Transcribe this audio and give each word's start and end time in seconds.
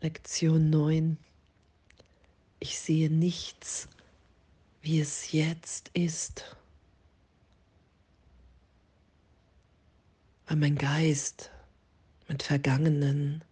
Lektion 0.00 0.70
9. 0.70 1.18
Ich 2.60 2.78
sehe 2.78 3.10
nichts, 3.10 3.88
wie 4.80 5.00
es 5.00 5.32
jetzt 5.32 5.90
ist, 5.92 6.56
weil 10.46 10.56
mein 10.56 10.76
Geist 10.76 11.50
mit 12.28 12.44
vergangenen 12.44 13.42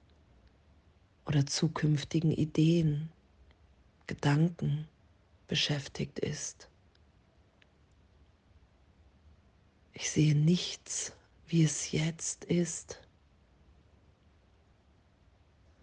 oder 1.24 1.44
zukünftigen 1.46 2.30
Ideen, 2.30 3.10
Gedanken 4.06 4.86
beschäftigt 5.48 6.20
ist. 6.20 6.68
Ich 9.94 10.08
sehe 10.10 10.36
nichts, 10.36 11.12
wie 11.48 11.64
es 11.64 11.90
jetzt 11.90 12.44
ist, 12.44 13.00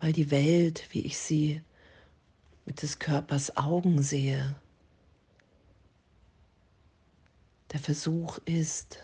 weil 0.04 0.12
die 0.12 0.32
Welt, 0.32 0.90
wie 0.90 1.00
ich 1.00 1.18
sie 1.18 1.62
mit 2.66 2.82
des 2.82 3.00
Körpers 3.00 3.56
Augen 3.56 4.04
sehe, 4.04 4.54
der 7.72 7.80
Versuch 7.80 8.38
ist, 8.40 9.00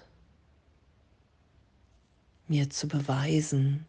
mir 2.50 2.70
zu 2.70 2.90
beweisen, 2.90 3.86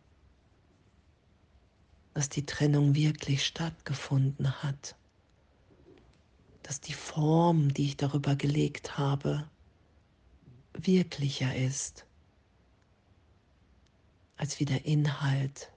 dass 2.14 2.28
die 2.28 2.46
Trennung 2.46 2.94
wirklich 2.94 3.44
stattgefunden 3.44 4.62
hat, 4.62 4.94
dass 6.62 6.80
die 6.80 6.92
Form, 6.92 7.74
die 7.74 7.86
ich 7.86 7.96
darüber 7.96 8.36
gelegt 8.36 8.98
habe, 8.98 9.50
wirklicher 10.74 11.56
ist 11.56 12.06
als 14.36 14.60
wie 14.60 14.64
der 14.64 14.84
Inhalt 14.84 15.72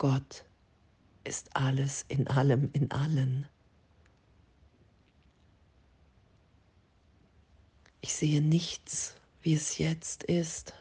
Gott 0.00 0.46
ist 1.24 1.54
alles 1.54 2.06
in 2.08 2.26
allem 2.26 2.70
in 2.72 2.90
allen. 2.90 3.46
Ich 8.00 8.14
sehe 8.14 8.40
nichts, 8.40 9.14
wie 9.42 9.52
es 9.52 9.76
jetzt 9.76 10.22
ist. 10.22 10.72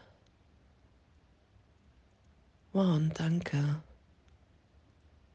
Wow, 2.72 2.96
und 2.96 3.20
danke, 3.20 3.84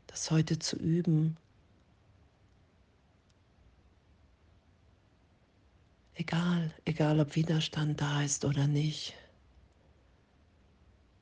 das 0.07 0.31
heute 0.31 0.59
zu 0.59 0.77
üben. 0.77 1.37
Egal, 6.15 6.73
egal 6.87 7.21
ob 7.21 7.37
Widerstand 7.37 8.01
da 8.01 8.23
ist 8.23 8.47
oder 8.47 8.67
nicht, 8.67 9.13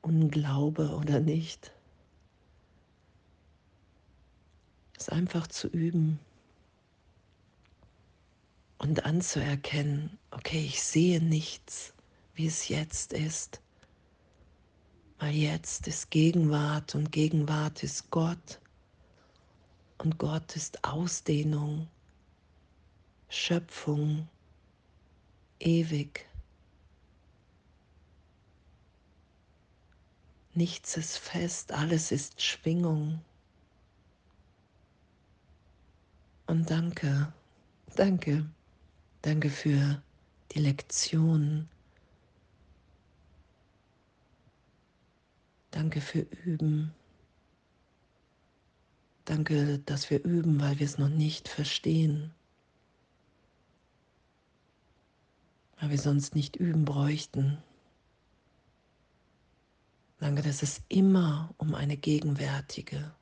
Unglaube 0.01 0.95
oder 0.95 1.19
nicht. 1.19 1.73
Es 5.03 5.09
einfach 5.09 5.47
zu 5.47 5.67
üben 5.67 6.17
und 8.77 9.05
anzuerkennen, 9.05 10.17
okay, 10.31 10.65
ich 10.65 10.81
sehe 10.81 11.21
nichts, 11.21 11.93
wie 12.35 12.47
es 12.47 12.69
jetzt 12.69 13.11
ist, 13.11 13.61
weil 15.19 15.33
jetzt 15.33 15.87
ist 15.87 16.09
Gegenwart 16.09 16.95
und 16.95 17.11
Gegenwart 17.11 17.83
ist 17.83 18.11
Gott 18.11 18.59
und 19.97 20.17
Gott 20.17 20.55
ist 20.55 20.85
Ausdehnung, 20.85 21.87
Schöpfung, 23.27 24.29
ewig. 25.59 26.25
Nichts 30.53 30.95
ist 30.95 31.17
fest, 31.17 31.71
alles 31.73 32.11
ist 32.11 32.41
Schwingung. 32.41 33.19
Und 36.45 36.69
danke, 36.69 37.33
danke, 37.95 38.45
danke 39.21 39.49
für 39.49 40.01
die 40.51 40.59
Lektion. 40.59 41.67
Danke 45.71 46.01
für 46.01 46.19
Üben. 46.45 46.93
Danke, 49.25 49.79
dass 49.79 50.09
wir 50.09 50.23
üben, 50.23 50.59
weil 50.59 50.77
wir 50.79 50.85
es 50.85 50.97
noch 50.97 51.09
nicht 51.09 51.47
verstehen. 51.47 52.31
Weil 55.79 55.91
wir 55.91 55.97
sonst 55.97 56.35
nicht 56.35 56.57
üben 56.57 56.83
bräuchten. 56.83 57.57
Danke, 60.19 60.41
dass 60.41 60.61
es 60.61 60.81
immer 60.89 61.53
um 61.57 61.73
eine 61.73 61.97
gegenwärtige 61.97 63.13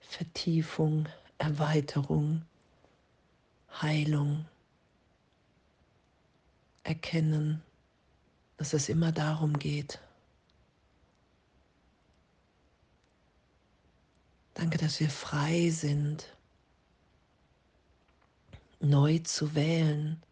Vertiefung 0.00 1.08
Erweiterung, 1.40 2.42
Heilung, 3.80 4.44
Erkennen, 6.82 7.62
dass 8.58 8.74
es 8.74 8.90
immer 8.90 9.10
darum 9.10 9.58
geht. 9.58 10.00
Danke, 14.52 14.76
dass 14.76 15.00
wir 15.00 15.08
frei 15.08 15.70
sind, 15.70 16.36
neu 18.80 19.18
zu 19.20 19.54
wählen 19.54 20.22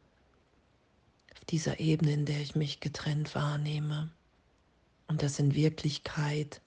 auf 1.33 1.45
dieser 1.47 1.81
Ebene, 1.81 2.13
in 2.13 2.27
der 2.27 2.43
ich 2.43 2.55
mich 2.55 2.81
getrennt 2.81 3.35
wahrnehme 3.35 4.11
und 5.07 5.23
dass 5.23 5.39
in 5.39 5.55
Wirklichkeit 5.55 6.61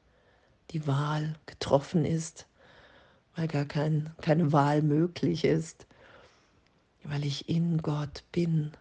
die 0.72 0.88
Wahl 0.88 1.36
getroffen 1.46 2.06
ist 2.06 2.48
weil 3.36 3.48
gar 3.48 3.66
kein, 3.66 4.14
keine 4.22 4.52
Wahl 4.52 4.82
möglich 4.82 5.46
ist, 5.46 5.88
weil 7.04 7.26
ich 7.26 7.50
in 7.50 7.82
Gott 7.82 8.24
bin. 8.32 8.72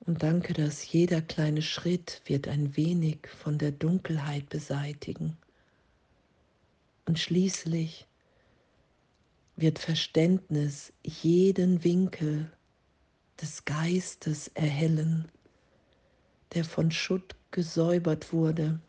Und 0.00 0.22
danke, 0.22 0.52
dass 0.52 0.92
jeder 0.92 1.20
kleine 1.20 1.62
Schritt 1.62 2.22
wird 2.26 2.46
ein 2.46 2.76
wenig 2.76 3.26
von 3.26 3.58
der 3.58 3.72
Dunkelheit 3.72 4.48
beseitigen. 4.48 5.36
Und 7.06 7.18
schließlich 7.18 8.06
wird 9.56 9.80
Verständnis 9.80 10.92
jeden 11.02 11.82
Winkel 11.82 12.52
des 13.40 13.64
Geistes 13.64 14.48
erhellen, 14.48 15.30
der 16.54 16.64
von 16.64 16.90
Schutt 16.90 17.36
gesäubert 17.50 18.32
wurde, 18.32 18.80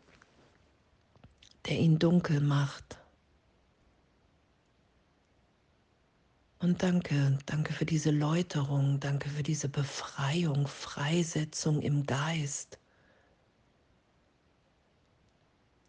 der 1.66 1.78
ihn 1.78 1.98
dunkel 1.98 2.40
macht. 2.40 2.98
Und 6.60 6.82
danke, 6.82 7.38
danke 7.46 7.72
für 7.72 7.86
diese 7.86 8.10
Läuterung, 8.10 8.98
danke 8.98 9.28
für 9.28 9.44
diese 9.44 9.68
Befreiung, 9.68 10.66
Freisetzung 10.66 11.80
im 11.82 12.04
Geist, 12.04 12.78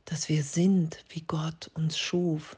dass 0.06 0.30
wir 0.30 0.44
sind, 0.44 1.04
wie 1.10 1.22
Gott 1.22 1.72
uns 1.74 1.98
schuf. 1.98 2.56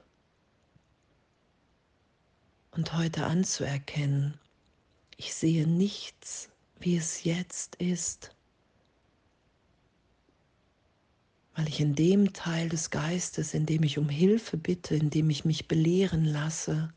Und 2.72 2.94
heute 2.94 3.26
anzuerkennen, 3.26 4.38
ich 5.24 5.36
sehe 5.36 5.68
nichts, 5.68 6.50
wie 6.80 6.98
es 6.98 7.24
jetzt 7.24 7.76
ist, 7.76 8.36
weil 11.54 11.68
ich 11.68 11.80
in 11.80 11.94
dem 11.94 12.34
Teil 12.34 12.70
des 12.70 12.90
Geistes, 12.90 13.54
in 13.54 13.68
dem 13.68 13.84
ich 13.84 14.00
um 14.00 14.10
Hilfe 14.10 14.58
bitte, 14.58 14.96
in 14.96 15.12
dem 15.12 15.30
ich 15.30 15.46
mich 15.46 15.68
belehren 15.68 16.26
lasse, 16.26 16.92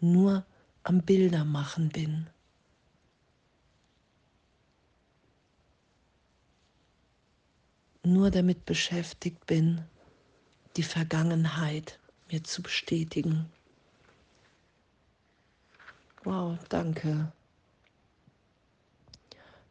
nur 0.00 0.46
am 0.84 1.02
Bildermachen 1.02 1.88
bin. 1.88 2.30
Nur 8.04 8.30
damit 8.30 8.64
beschäftigt 8.64 9.44
bin, 9.46 9.82
die 10.76 10.84
Vergangenheit 10.84 11.98
mir 12.30 12.44
zu 12.44 12.62
bestätigen. 12.62 13.50
Wow, 16.22 16.56
danke. 16.68 17.32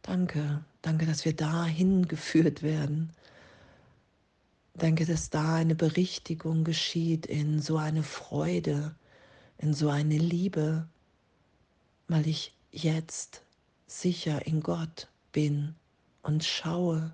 Danke, 0.06 0.64
danke, 0.84 1.08
dass 1.08 1.26
wir 1.26 1.36
dahin 1.36 2.08
geführt 2.08 2.62
werden. 2.62 3.10
Danke, 4.76 5.08
dass 5.08 5.32
da 5.32 5.56
eine 5.56 5.74
Berichtigung 5.74 6.64
geschieht 6.64 7.26
in 7.26 7.60
so 7.60 7.78
eine 7.78 8.04
Freude, 8.04 8.94
in 9.58 9.74
so 9.74 9.90
eine 9.90 10.20
Liebe, 10.20 10.88
weil 12.08 12.28
ich 12.28 12.56
jetzt 12.72 13.42
sicher 13.88 14.46
in 14.46 14.62
Gott 14.62 15.08
bin 15.32 15.74
und 16.22 16.44
schaue, 16.44 17.12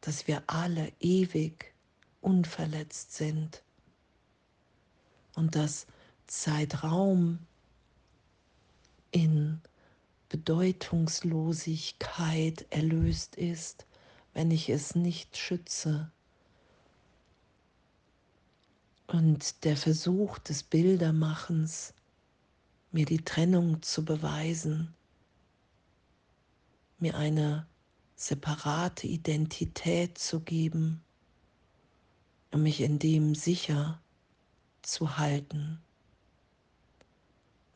dass 0.00 0.26
wir 0.26 0.42
alle 0.48 0.90
ewig 0.98 1.72
unverletzt 2.20 3.14
sind 3.14 3.62
und 5.36 5.54
dass 5.54 5.86
Zeitraum 6.26 7.38
in 9.12 9.60
Bedeutungslosigkeit 10.34 12.66
erlöst 12.70 13.36
ist, 13.36 13.86
wenn 14.32 14.50
ich 14.50 14.68
es 14.68 14.96
nicht 14.96 15.36
schütze. 15.36 16.10
Und 19.06 19.62
der 19.62 19.76
Versuch 19.76 20.40
des 20.40 20.64
Bildermachens, 20.64 21.94
mir 22.90 23.04
die 23.04 23.24
Trennung 23.24 23.80
zu 23.80 24.04
beweisen, 24.04 24.92
mir 26.98 27.16
eine 27.16 27.68
separate 28.16 29.06
Identität 29.06 30.18
zu 30.18 30.40
geben, 30.40 31.00
um 32.50 32.64
mich 32.64 32.80
in 32.80 32.98
dem 32.98 33.36
sicher 33.36 34.02
zu 34.82 35.16
halten. 35.16 35.80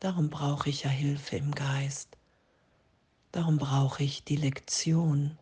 Darum 0.01 0.29
brauche 0.29 0.69
ich 0.69 0.83
ja 0.83 0.89
Hilfe 0.89 1.37
im 1.37 1.55
Geist. 1.55 2.18
Darum 3.31 3.57
brauche 3.57 4.03
ich 4.03 4.23
die 4.23 4.35
Lektion, 4.35 5.37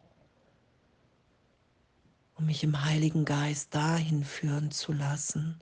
um 2.36 2.46
mich 2.46 2.64
im 2.64 2.84
Heiligen 2.84 3.24
Geist 3.24 3.74
dahin 3.74 4.26
führen 4.26 4.72
zu 4.72 4.92
lassen, 4.92 5.62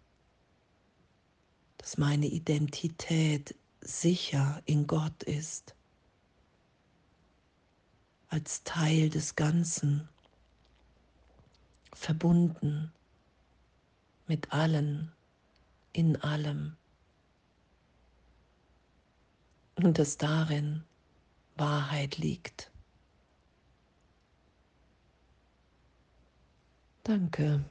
dass 1.77 1.97
meine 1.97 2.25
Identität 2.25 3.55
sicher 3.81 4.61
in 4.65 4.87
Gott 4.87 5.21
ist, 5.23 5.75
als 8.29 8.63
Teil 8.63 9.09
des 9.09 9.35
Ganzen, 9.35 10.09
verbunden 11.93 12.91
mit 14.27 14.51
allen, 14.51 15.11
in 15.93 16.19
allem. 16.21 16.75
Und 19.75 19.99
dass 19.99 20.17
darin 20.17 20.83
Wahrheit 21.55 22.17
liegt. 22.17 22.71
Danke. 27.03 27.63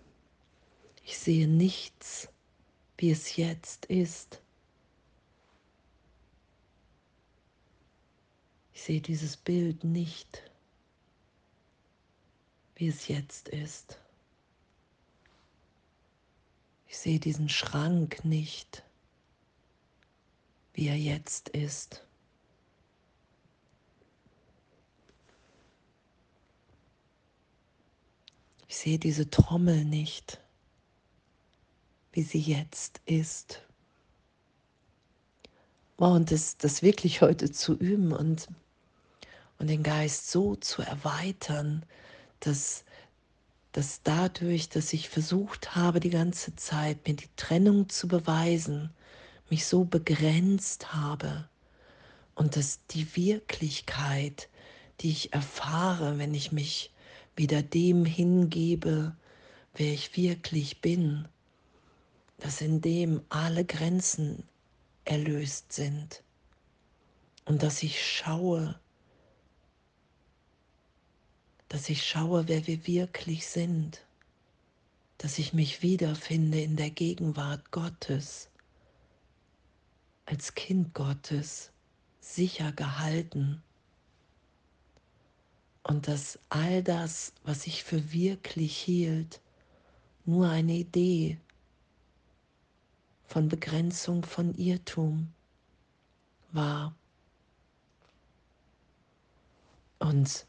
Ich 1.04 1.18
sehe 1.18 1.48
nichts, 1.48 2.28
wie 2.96 3.10
es 3.10 3.36
jetzt 3.36 3.86
ist. 3.86 4.40
Ich 8.72 8.82
sehe 8.82 9.00
dieses 9.00 9.36
Bild 9.36 9.84
nicht, 9.84 10.50
wie 12.76 12.88
es 12.88 13.08
jetzt 13.08 13.48
ist. 13.48 13.98
Ich 16.86 16.96
sehe 16.96 17.18
diesen 17.18 17.48
Schrank 17.48 18.24
nicht, 18.24 18.84
wie 20.74 20.86
er 20.88 20.96
jetzt 20.96 21.48
ist. 21.50 22.03
Ich 28.74 28.80
sehe 28.80 28.98
diese 28.98 29.30
Trommel 29.30 29.84
nicht, 29.84 30.40
wie 32.10 32.24
sie 32.24 32.40
jetzt 32.40 33.00
ist. 33.06 33.62
Und 35.96 36.32
das, 36.32 36.56
das 36.56 36.82
wirklich 36.82 37.20
heute 37.20 37.52
zu 37.52 37.74
üben 37.74 38.12
und, 38.12 38.48
und 39.60 39.68
den 39.68 39.84
Geist 39.84 40.28
so 40.32 40.56
zu 40.56 40.82
erweitern, 40.82 41.86
dass, 42.40 42.82
dass 43.70 44.02
dadurch, 44.02 44.70
dass 44.70 44.92
ich 44.92 45.08
versucht 45.08 45.76
habe, 45.76 46.00
die 46.00 46.10
ganze 46.10 46.56
Zeit 46.56 47.06
mir 47.06 47.14
die 47.14 47.30
Trennung 47.36 47.88
zu 47.88 48.08
beweisen, 48.08 48.90
mich 49.50 49.66
so 49.66 49.84
begrenzt 49.84 50.92
habe 50.92 51.48
und 52.34 52.56
dass 52.56 52.80
die 52.90 53.14
Wirklichkeit, 53.14 54.48
die 55.00 55.10
ich 55.10 55.32
erfahre, 55.32 56.18
wenn 56.18 56.34
ich 56.34 56.50
mich 56.50 56.90
wieder 57.36 57.62
dem 57.62 58.04
hingebe, 58.04 59.16
wer 59.74 59.92
ich 59.92 60.16
wirklich 60.16 60.80
bin, 60.80 61.26
dass 62.38 62.60
in 62.60 62.80
dem 62.80 63.22
alle 63.28 63.64
Grenzen 63.64 64.44
erlöst 65.04 65.72
sind 65.72 66.22
und 67.44 67.62
dass 67.62 67.82
ich 67.82 68.04
schaue, 68.04 68.78
dass 71.68 71.88
ich 71.88 72.06
schaue, 72.06 72.46
wer 72.46 72.66
wir 72.66 72.86
wirklich 72.86 73.46
sind, 73.46 74.06
dass 75.18 75.38
ich 75.38 75.52
mich 75.52 75.82
wiederfinde 75.82 76.60
in 76.60 76.76
der 76.76 76.90
Gegenwart 76.90 77.72
Gottes, 77.72 78.48
als 80.26 80.54
Kind 80.54 80.94
Gottes, 80.94 81.72
sicher 82.20 82.70
gehalten 82.72 83.63
und 85.84 86.08
dass 86.08 86.38
all 86.48 86.82
das, 86.82 87.32
was 87.44 87.66
ich 87.66 87.84
für 87.84 88.12
wirklich 88.12 88.76
hielt, 88.76 89.40
nur 90.24 90.48
eine 90.48 90.72
Idee 90.72 91.38
von 93.26 93.48
Begrenzung, 93.48 94.24
von 94.24 94.54
Irrtum 94.54 95.32
war. 96.52 96.94
Und 99.98 100.46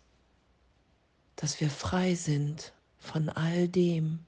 dass 1.35 1.59
wir 1.59 1.69
frei 1.69 2.15
sind 2.15 2.73
von 2.97 3.27
all 3.27 3.67
dem. 3.67 4.19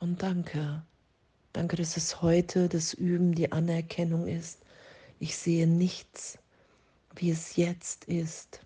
Und 0.00 0.22
danke, 0.22 0.82
danke, 1.52 1.76
dass 1.76 1.98
es 1.98 2.22
heute 2.22 2.68
das 2.68 2.94
Üben, 2.94 3.34
die 3.34 3.52
Anerkennung 3.52 4.26
ist. 4.26 4.60
Ich 5.18 5.36
sehe 5.36 5.66
nichts 5.66 6.38
wie 7.20 7.30
es 7.30 7.56
jetzt 7.56 8.04
ist, 8.04 8.60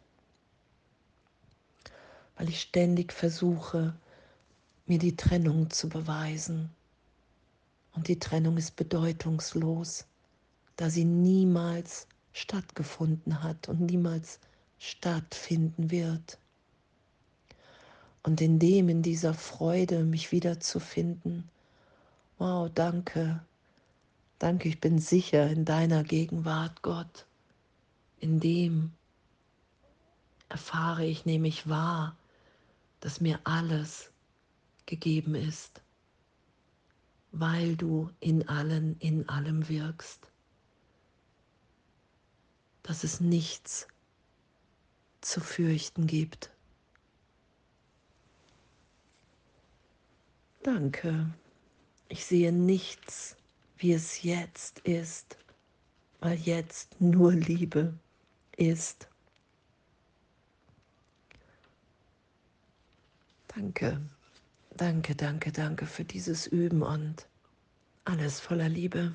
weil 2.37 2.49
ich 2.49 2.61
ständig 2.61 3.13
versuche, 3.13 3.95
mir 4.87 4.99
die 4.99 5.17
Trennung 5.17 5.71
zu 5.71 5.89
beweisen. 5.89 6.71
Und 7.95 8.09
die 8.09 8.19
Trennung 8.19 8.57
ist 8.57 8.77
bedeutungslos, 8.77 10.07
da 10.77 10.91
sie 10.91 11.05
niemals 11.05 12.07
stattgefunden 12.33 13.43
hat 13.43 13.69
und 13.69 13.81
niemals 13.81 14.39
stattfinden 14.79 15.91
wird. 15.91 16.39
Und 18.23 18.41
in 18.41 18.59
dem, 18.59 18.89
in 18.89 19.03
dieser 19.03 19.35
Freude, 19.35 20.05
mich 20.05 20.33
wiederzufinden, 20.33 21.49
wow, 22.39 22.71
danke, 22.73 23.41
danke, 24.39 24.69
ich 24.69 24.81
bin 24.81 24.99
sicher 24.99 25.49
in 25.49 25.65
deiner 25.65 26.05
Gegenwart, 26.05 26.83
Gott. 26.83 27.27
In 28.23 28.39
dem 28.39 28.93
erfahre 30.49 31.05
ich 31.05 31.25
nämlich 31.25 31.69
wahr, 31.69 32.17
dass 33.01 33.21
mir 33.21 33.41
alles 33.43 34.13
gegeben 34.87 35.35
ist, 35.35 35.83
weil 37.33 37.75
du 37.75 38.11
in 38.21 38.49
allen, 38.49 38.97
in 39.01 39.29
allem 39.29 39.69
wirkst, 39.69 40.31
dass 42.85 43.03
es 43.03 43.19
nichts 43.19 43.89
zu 45.21 45.41
fürchten 45.41 46.07
gibt. 46.07 46.53
Danke. 50.63 51.29
Ich 52.09 52.25
sehe 52.25 52.53
nichts, 52.53 53.37
wie 53.79 53.95
es 53.95 54.23
jetzt 54.23 54.79
ist, 54.81 55.37
weil 56.21 56.39
jetzt 56.39 57.01
nur 57.01 57.33
Liebe 57.33 57.99
ist. 58.57 59.09
Danke, 63.49 64.01
danke, 64.77 65.15
danke, 65.15 65.53
danke 65.53 65.87
für 65.87 66.05
dieses 66.05 66.47
Üben 66.47 66.83
und 66.83 67.27
alles 68.05 68.41
voller 68.41 68.69
Liebe. 68.69 69.13